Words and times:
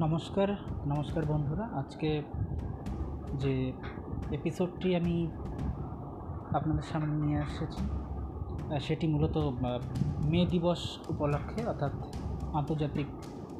নমস্কার 0.00 0.48
নমস্কার 0.86 1.24
বন্ধুরা। 1.24 1.64
আজকে 1.64 2.22
যে 3.34 3.72
এপিসোডটি 4.30 4.96
আমি 4.96 5.26
আপনাদের 6.54 6.82
সামনে 6.82 7.26
নিয়ে 7.26 7.38
এসেছি 7.38 7.82
সেটি 8.80 9.06
মূলত 9.06 9.36
মে 10.24 10.46
দিবস 10.46 10.98
উপলক্ষে, 11.08 11.66
অর্থাৎ 11.66 11.92
আন্তর্জাতিক 12.52 13.06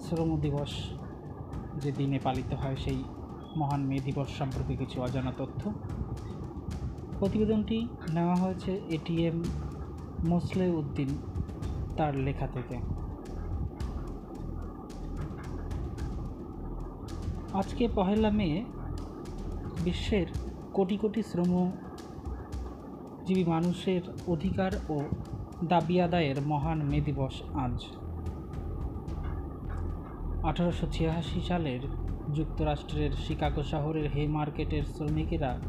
শ্রম 0.00 0.40
দিবস 0.40 0.72
যে 1.76 1.92
দিনে 1.92 2.18
পালিত 2.22 2.54
হয়, 2.54 2.76
সেই 2.76 3.04
মহান 3.56 3.80
মে 3.80 3.98
দিবস 3.98 4.28
সম্পর্কে 4.38 4.76
কিছু 4.76 5.02
অজানা 5.02 5.32
তথ্য। 5.38 5.72
প্রতিবেদনটি 7.18 7.88
নেওয়া 8.10 8.34
হয়েছে 8.34 8.80
এটিএম 8.88 9.42
মোসলে 10.28 10.70
উদ্দিন 10.70 11.10
তার 11.96 12.14
লেখা 12.16 12.46
থেকে। 12.46 12.78
আজকে 17.58 17.88
পহেলা 17.94 18.30
মে 18.30 18.64
বিশ্বের 19.84 20.26
কোটি 20.72 20.96
কোটি 20.96 21.22
শ্রমজীবী 21.22 23.44
মানুষের 23.44 24.00
অধিকার 24.26 24.72
ও 24.88 25.02
দাবি 25.64 26.00
আদায়ের 26.00 26.36
মহান 26.46 26.82
মে 26.82 27.00
দিবস 27.00 27.42
আজ। 27.54 27.86
আঠারোশো 30.42 30.86
ছিয়াশি 30.92 31.40
সালের 31.40 31.80
যুক্তরাষ্ট্রের 32.34 33.12
শিকাগো 33.12 33.62
শহরের 33.62 34.08
হে 34.08 34.28
মার্কেটের 34.28 34.82
শ্রমিকেরা 34.82 35.60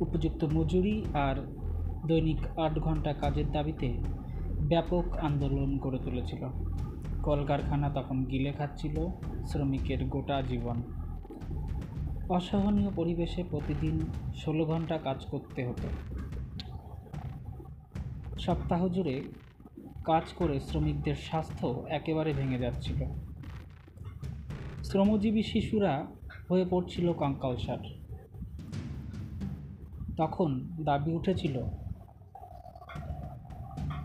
উপযুক্ত 0.00 0.44
মজুরি 0.44 1.04
আর 1.14 1.36
দৈনিক 2.06 2.58
আট 2.58 2.78
ঘণ্টা 2.78 3.12
কাজের 3.12 3.52
দাবিতে 3.52 3.98
ব্যাপক 4.68 5.18
আন্দোলন 5.18 5.78
গড়ে 5.78 5.98
তুলেছিল। 5.98 6.48
কলকারখানা 7.22 7.90
তখন 7.90 8.24
গিলে 8.24 8.52
খাচ্ছিল। 8.52 9.08
শ্রমিকের 9.46 10.04
গোটা 10.04 10.42
জীবন। 10.42 10.82
অসহনীয় 12.28 12.90
পরিবেশে 12.96 13.44
প্রতিদিন 13.50 14.00
ষোলো 14.34 14.64
ঘণ্টা 14.64 14.98
কাজ 14.98 15.26
করতে 15.26 15.66
হতো। 15.66 15.88
সপ্তাহ 18.38 18.88
জুড়ে 18.88 19.22
কাজ 20.04 20.22
করে 20.36 20.60
শ্রমিকদের 20.60 21.14
স্বাস্থ্য 21.14 21.84
একেবারে 21.88 22.32
ভেঙে 22.32 22.58
যাচ্ছিল। 22.58 23.00
শ্রমজীবী 24.84 25.42
শিশুরা 25.42 26.06
হয়ে 26.50 26.64
পড়ছিল 26.70 27.12
কঙ্কালসার 27.12 27.82
তখন 30.16 30.68
দাবি 30.84 31.12
উঠেছিল, 31.12 31.56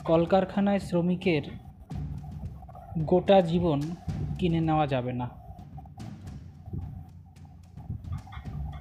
কলকারখানায় 0.05 0.79
শ্রমিকের 0.79 1.41
গোটা 3.05 3.41
জীবন 3.41 3.81
কিনে 4.39 4.61
নেওয়া 4.61 4.87
যাবে 4.87 5.13
না। 5.13 5.29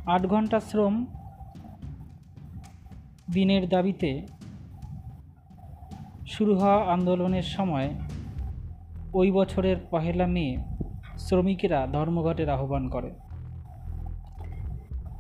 আট 0.07 0.27
ঘণ্টা 0.27 0.61
শ্রম 0.61 1.07
দিনের 3.33 3.69
দাবিতে 3.69 4.27
শুরু 6.27 6.59
হওয়া 6.59 6.93
আন্দোলনের 6.93 7.43
সময় 7.43 7.95
ওই 9.15 9.31
বছরের 9.31 9.77
পহেলা 9.91 10.27
মে 10.27 10.57
শ্রমিকেরা 11.19 11.87
ধর্মঘটের 11.87 12.51
আহ্বান 12.51 12.89
করে। 12.89 13.11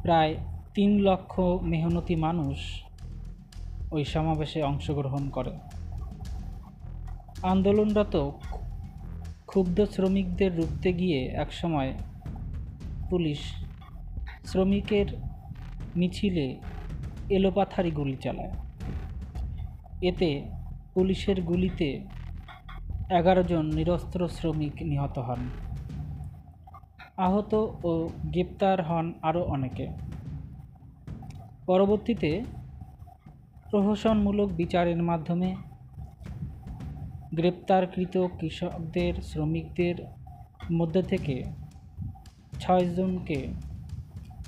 প্রায় 0.02 0.36
তিন 0.74 0.98
লক্ষ 0.98 1.40
মেহনতি 1.62 2.16
মানুষ 2.16 2.82
ওই 3.90 4.04
সমাবেশে 4.04 4.62
অংশগ্রহণ 4.62 5.28
করে। 5.28 5.58
আন্দোলনরত 7.42 8.30
ক্ষুব্ধ 9.56 9.84
শ্রমিকদের 9.84 10.56
রুখতে 10.56 10.92
গিয়ে 10.92 11.26
একসময় 11.26 11.92
পুলিশ 13.10 13.38
শ্রমিকের 14.46 15.06
মিছিলে 15.96 16.56
এলোপাথারি 17.30 17.90
গুলি 17.90 18.16
চালায়। 18.16 18.52
এতে 20.02 20.42
পুলিশের 20.94 21.42
গুলিতে 21.42 22.00
এগারো 23.10 23.42
জন 23.42 23.66
নিরস্ত্র 23.74 24.28
শ্রমিক 24.28 24.82
নিহত 24.82 25.18
হন। 25.18 25.48
আহত 27.16 27.54
ও 27.84 28.08
গ্রেপ্তার 28.24 28.82
হন 28.82 29.12
আরও 29.22 29.42
অনেকে। 29.42 29.86
পরবর্তীতে 31.66 32.44
প্রহসনমূলক 33.70 34.48
বিচারের 34.48 35.02
মাধ্যমে 35.02 35.54
গ্রেপ্তারকৃত 37.34 38.26
কৃষকদের, 38.40 39.14
শ্রমিকদের 39.14 39.94
মধ্যে 40.72 41.02
থেকে 41.02 41.44
ছয়জনকে 42.60 43.48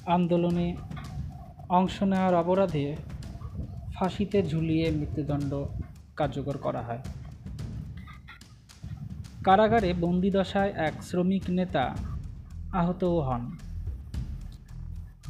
আন্দোলনে 0.07 0.77
অংশ 1.69 2.03
নেওয়ার 2.03 2.35
অপরাধে 2.35 2.97
ফাঁসিতে 3.95 4.43
ঝুলিয়ে 4.43 4.91
মৃত্যুদণ্ড 4.91 5.65
কার্যকর 6.17 6.59
করা 6.59 6.83
হয়। 6.83 6.99
কারাগারে 9.45 9.93
বন্দিদশায় 9.93 10.73
এক 10.73 11.03
শ্রমিক 11.03 11.43
নেতা 11.49 11.97
আহতও 12.73 13.21
হন। 13.21 13.57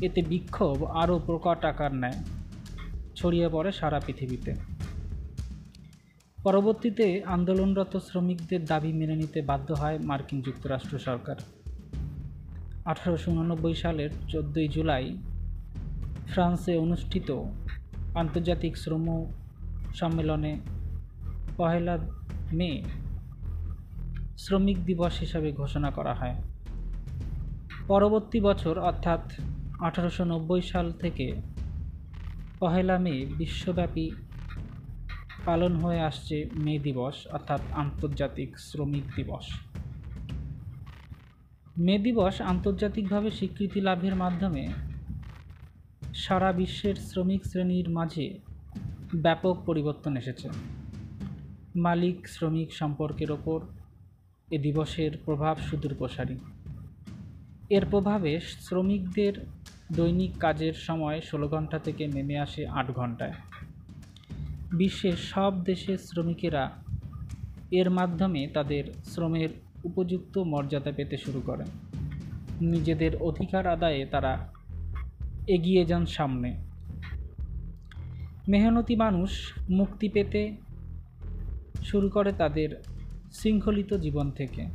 এতে 0.03 0.23
বিক্ষোভ 0.23 0.85
আরও 0.85 1.19
প্রকট 1.19 1.65
আকার 1.65 1.95
নেয়। 1.95 2.25
ছড়িয়ে 3.17 3.49
পড়ে 3.49 3.73
সারা 3.73 4.01
পৃথিবীতে। 4.01 4.78
পরবর্তীতে 6.43 7.23
আন্দোলনরত 7.25 7.97
শ্রমিকদের 7.97 8.65
দাবি 8.65 8.93
মেনে 8.93 9.17
নিতে 9.17 9.43
বাধ্য 9.43 9.73
হয় 9.73 9.99
মার্কিন 9.99 10.43
যুক্তরাষ্ট্র 10.43 10.99
সরকার। 10.99 11.37
আঠারোশো 12.85 13.31
উননব্বই 13.31 13.75
সালের 13.75 14.11
চোদ্দোই 14.29 14.69
জুলাই 14.69 15.17
ফ্রান্সে 16.27 16.77
অনুষ্ঠিত 16.77 17.43
আন্তর্জাতিক 18.15 18.77
শ্রম 18.77 19.07
সম্মেলনে 19.95 20.61
পহেলা 21.57 21.99
মে 22.53 22.83
শ্রমিক 24.39 24.85
দিবস 24.85 25.19
হিসাবে 25.19 25.53
ঘোষণা 25.53 25.91
করা 25.91 26.15
হয়। 26.15 26.35
পরবর্তী 27.87 28.41
বছর, 28.41 28.79
অর্থাৎ 28.79 29.33
আঠারোশো 29.81 30.25
নব্বই 30.25 30.63
সাল 30.63 30.93
থেকে 30.93 31.27
পহেলা 32.59 32.99
মে, 32.99 33.27
বিশ্বব্যাপী 33.39 34.11
পালন 35.49 35.73
হয়ে 35.85 36.01
আসছে 36.01 36.37
মে 36.65 36.75
দিবস, 36.87 37.17
অর্থাৎ 37.37 37.63
আন্তর্জাতিক 37.83 38.51
শ্রমিক 38.69 39.07
দিবস। 39.17 39.47
মে 41.87 41.95
দিবস 41.99 42.35
আন্তর্জাতিকভাবে 42.53 43.29
স্বীকৃতি 43.31 43.81
লাভের 43.81 44.15
মাধ্যমে 44.15 44.65
সারা 46.15 46.51
বিশ্বের 46.53 46.97
শ্রমিক 47.09 47.43
শ্রেণির 47.51 47.89
মাঝে 47.91 48.27
ব্যাপক 49.25 49.57
পরিবর্তন 49.69 50.13
এসেছে। 50.17 50.49
মালিক 51.87 52.19
শ্রমিক 52.35 52.71
সম্পর্কের 52.81 53.31
ওপর 53.33 53.59
এ 54.49 54.59
দিবসের 54.59 55.13
প্রভাব 55.25 55.55
সুদূর 55.67 55.93
প্রসারী। 55.95 56.37
এর 57.77 57.85
প্রভাবে 57.91 58.33
শ্রমিকদের 58.65 59.35
দৈনিক 59.97 60.33
কাজের 60.39 60.75
সময় 60.87 61.19
ষোলো 61.21 61.47
ঘণ্টা 61.49 61.79
থেকে 61.79 62.05
নেমে 62.15 62.37
আসে 62.39 62.63
আট 62.79 62.87
ঘন্টায় 62.91 63.35
বিশ্বের 64.73 65.13
সব 65.13 65.65
দেশের 65.65 65.99
শ্রমিকেরা 65.99 66.71
এর 67.71 67.91
মাধ্যমে 67.91 68.47
তাদের 68.47 68.85
শ্রমের 69.05 69.49
উপযুক্ত 69.85 70.39
মর্যাদা 70.39 70.93
পেতে 70.93 71.17
শুরু 71.17 71.41
করে 71.41 71.65
নিজেদের 72.61 73.17
অধিকার 73.17 73.67
আদায়ে 73.67 74.07
তারা 74.07 74.53
এগিয়ে 75.47 75.85
যান 75.85 76.07
সামনে। 76.07 76.65
মেহনতি 78.49 78.97
মানুষ 78.97 79.53
মুক্তি 79.71 80.09
পেতে 80.09 80.57
শুরু 81.83 82.09
করে 82.09 82.33
তাদের 82.33 82.83
শৃঙ্খলিত 83.33 83.95
জীবন 83.95 84.31
থেকে। 84.31 84.67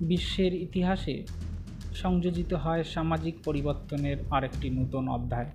বিশ্বের 0.00 0.54
ইতিহাসে 0.54 1.26
সংযোজিত 1.94 2.54
হয় 2.54 2.84
সামাজিক 2.84 3.34
পরিবর্তনের 3.44 4.16
আরেকটি 4.30 4.70
নতুন 4.70 5.08
অধ্যায়। 5.08 5.50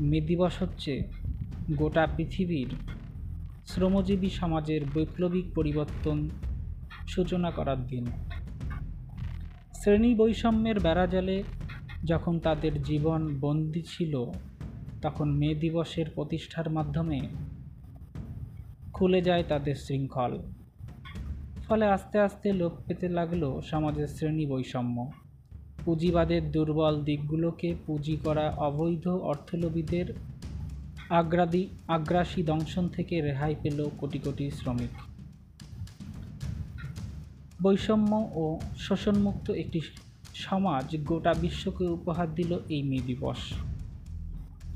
মে 0.00 0.20
দিবস 0.20 0.62
হচ্ছে 0.62 1.19
গোটা 1.76 2.06
পৃথিবীর 2.16 2.68
শ্রমজীবী 3.66 4.28
সমাজের 4.28 4.80
বৈপ্লবিক 4.94 5.54
পরিবর্তন 5.54 6.28
সূচনা 7.06 7.50
করার 7.50 7.86
দিন। 7.86 8.06
শ্রেণি 9.72 10.14
বৈষম্যের 10.14 10.80
বেড়াজালে 10.80 11.42
যখন 12.04 12.38
তাদের 12.38 12.82
জীবন 12.82 13.38
বন্দী 13.40 13.82
ছিল, 13.82 14.24
তখন 15.02 15.30
মে 15.30 15.54
দিবসের 15.54 16.10
প্রতিষ্ঠার 16.14 16.70
মাধ্যমে 16.70 17.20
খুলে 18.92 19.22
যায় 19.22 19.42
তাদের 19.42 19.74
শৃঙ্খল। 19.74 20.38
ফলে 21.68 21.86
আস্তে 21.86 22.18
আস্তে 22.18 22.52
লোপ 22.52 22.72
পেতে 22.86 23.08
লাগল 23.08 23.60
সমাজের 23.60 24.06
শ্রেণি 24.06 24.46
বৈষম্য 24.46 25.12
পুঁজিবাদের 25.84 26.50
দুর্বল 26.50 27.04
দিকগুলোকে 27.04 27.74
পুঁজি 27.86 28.16
করা 28.16 28.50
অবৈধ 28.50 29.08
অর্থলোভীদের 29.08 30.29
আগ্রাদি 31.10 31.68
আগ্রাসী 31.88 32.42
দংশন 32.42 32.88
থেকে 32.88 33.20
রেহাই 33.20 33.54
পেল 33.62 33.88
কোটি 33.98 34.18
কোটি 34.18 34.50
শ্রমিক। 34.50 34.90
বৈষম্য 37.62 38.30
ও 38.34 38.58
শোষণমুক্ত 38.78 39.50
একটি 39.50 39.80
সমাজ 40.34 40.96
গোটা 41.04 41.34
বিশ্বকে 41.34 41.84
উপহার 41.84 42.34
দিল 42.34 42.58
এই 42.68 42.82
মে 42.82 42.98
দিবস। 42.98 43.36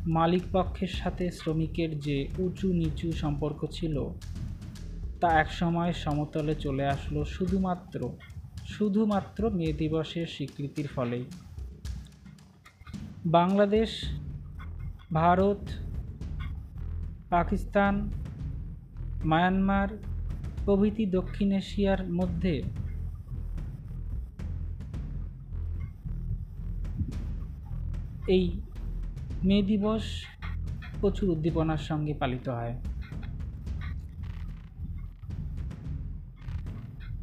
মালিক 0.07 0.43
পক্ষের 0.53 0.89
সাথে 0.89 1.31
শ্রমিকের 1.31 2.01
যে 2.01 2.29
উঁচু 2.39 2.73
নিচু 2.73 3.13
সম্পর্ক 3.13 3.67
ছিল, 3.71 4.09
তা 5.21 5.29
একসময় 5.29 5.93
সমতলে 5.93 6.55
চলে 6.55 6.87
আসলো 6.87 7.25
শুধুমাত্র 7.25 8.11
শুধুমাত্র 8.67 9.51
মে 9.51 9.73
দিবসের 9.73 10.27
স্বীকৃতির 10.27 10.89
ফলেই। 10.95 11.25
বাংলাদেশ, 13.27 13.91
ভারত 15.13 15.59
পাকিস্তান, 17.35 17.95
মায়ানমার 19.25 19.89
প্রভৃতি 20.65 21.05
দক্ষিণ 21.07 21.49
এশিয়ার 21.53 22.01
মধ্যে। 22.13 22.55
এই 28.27 28.45
মে 29.45 29.59
দিবস 29.63 30.05
প্রচুর 31.01 31.29
উদ্দীপনার 31.31 31.83
সঙ্গে 31.91 32.15
পালিত 32.15 32.47
হয়। 32.49 32.75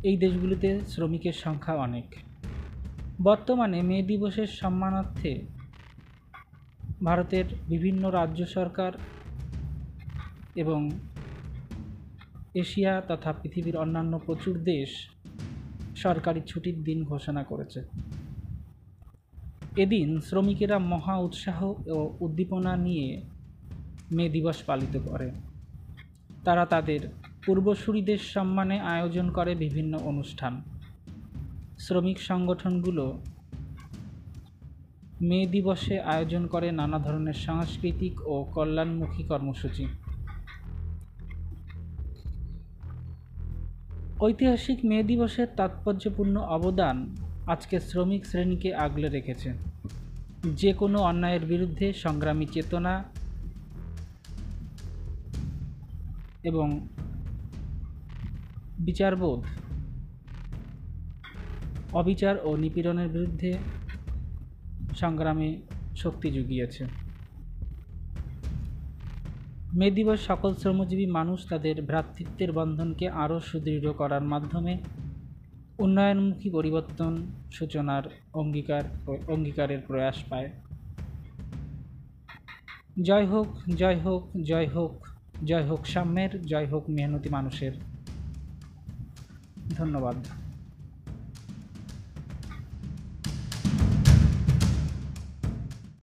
এই 0.04 0.16
দেশগুলিতে 0.18 0.70
শ্রমিকের 0.88 1.36
সংখ্যা 1.46 1.74
অনেক। 1.74 2.08
বর্তমানে 3.24 3.80
মে 3.82 3.98
দিবসের 4.02 4.48
সম্মানার্থে 4.48 5.34
ভারতের 7.04 7.46
বিভিন্ন 7.70 8.04
রাজ্য 8.12 8.46
সরকার 8.46 8.92
এবং 10.56 10.92
এশিয়া 12.54 13.02
তথা 13.02 13.34
পৃথিবীর 13.34 13.78
অন্যান্য 13.78 14.20
প্রচুর 14.26 14.60
দেশ 14.60 15.10
সরকারি 15.96 16.42
ছুটির 16.48 16.84
দিন 16.84 17.04
ঘোষণা 17.04 17.44
করেছে। 17.44 17.84
এদিন 19.76 20.22
শ্রমিকেরা 20.22 20.80
মহা 20.80 21.18
উৎসাহ 21.18 21.64
ও 21.88 22.18
উদ্দীপনা 22.20 22.76
নিয়ে 22.76 23.22
মে 24.12 24.30
দিবস 24.30 24.64
পালিত 24.64 25.00
করে। 25.10 25.32
তারা 26.44 26.66
তাদের 26.66 27.00
পূর্বসূরিদের 27.46 28.18
সম্মানে 28.18 28.80
আয়োজন 28.80 29.32
করে 29.32 29.56
বিভিন্ন 29.56 29.98
অনুষ্ঠান। 29.98 30.62
শ্রমিক 31.80 32.22
সংগঠনগুলো 32.22 33.22
মে 35.22 35.46
দিবসে 35.46 36.00
আয়োজন 36.00 36.48
করে 36.48 36.72
নানা 36.72 37.00
ধরনের 37.00 37.34
সাংস্কৃতিক 37.34 38.28
ও 38.28 38.44
কল্যাণমুখী 38.44 39.24
কর্মসূচি। 39.24 39.88
ঐতিহাসিক 44.26 44.80
মে 44.86 44.98
দিবসের 45.04 45.48
তাৎপর্যপূর্ণ 45.58 46.36
অবদান 46.38 46.96
আজকে 47.48 47.80
শ্রমিক 47.80 48.26
শ্রেণীকে 48.26 48.70
আগলে 48.76 49.10
রেখেছে। 49.10 49.50
যে 50.62 50.74
কোনো 50.74 50.98
অন্যায়ের 51.00 51.46
বিরুদ্ধে 51.46 51.94
সংগ্রামী 51.94 52.46
চেতনা 52.46 52.94
এবং 56.44 56.68
বিচারবোধ, 58.80 59.42
অবিচার 61.94 62.36
ও 62.44 62.50
নিপীড়নের 62.58 63.10
বিরুদ্ধে 63.10 63.52
সংগ্রামে 64.96 65.50
শক্তি 65.96 66.28
জুগিয়েছে। 66.32 67.01
মে 69.76 69.92
দিবস 69.92 70.20
সকল 70.28 70.56
শ্রমজীবী 70.56 71.06
মানুষ 71.06 71.50
তাদের 71.50 71.82
ভ্রাতৃত্বের 71.82 72.52
বন্ধনকে 72.52 73.10
আরও 73.10 73.40
সুদৃঢ় 73.40 73.94
করার 73.94 74.22
মাধ্যমে 74.22 74.78
উন্নয়নমুখী 75.80 76.50
পরিবর্তন 76.50 77.26
সূচনার 77.52 78.04
অঙ্গীকার 78.34 78.84
অঙ্গীকারের 79.28 79.80
প্রয়াস 79.88 80.16
পায়। 80.30 80.50
জয় 83.04 83.26
হোক 83.26 83.48
জয় 83.76 84.00
হোক 84.00 84.30
জয় 84.44 84.68
হোক 84.68 85.08
জয় 85.46 85.66
হোক 85.66 85.86
সাম্যের, 85.86 86.42
জয় 86.42 86.68
হোক 86.68 86.90
মেহনতি 86.90 87.30
মানুষের। 87.30 87.72
ধন্যবাদ। 89.78 90.16